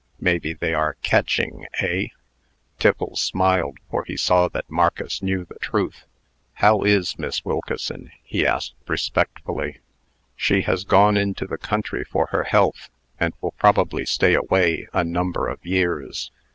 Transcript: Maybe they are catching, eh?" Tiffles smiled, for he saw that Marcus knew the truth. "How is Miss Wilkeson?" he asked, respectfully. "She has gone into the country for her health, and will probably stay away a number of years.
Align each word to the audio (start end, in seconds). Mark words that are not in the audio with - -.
Maybe 0.19 0.53
they 0.53 0.73
are 0.73 0.95
catching, 1.03 1.67
eh?" 1.77 2.07
Tiffles 2.79 3.21
smiled, 3.21 3.77
for 3.91 4.03
he 4.03 4.17
saw 4.17 4.47
that 4.47 4.67
Marcus 4.67 5.21
knew 5.21 5.45
the 5.45 5.59
truth. 5.59 6.05
"How 6.53 6.81
is 6.81 7.19
Miss 7.19 7.45
Wilkeson?" 7.45 8.09
he 8.23 8.43
asked, 8.43 8.73
respectfully. 8.87 9.77
"She 10.35 10.61
has 10.63 10.85
gone 10.85 11.17
into 11.17 11.45
the 11.45 11.59
country 11.59 12.03
for 12.03 12.29
her 12.31 12.45
health, 12.45 12.89
and 13.19 13.35
will 13.41 13.51
probably 13.59 14.07
stay 14.07 14.33
away 14.33 14.87
a 14.91 15.03
number 15.03 15.47
of 15.47 15.63
years. 15.63 16.31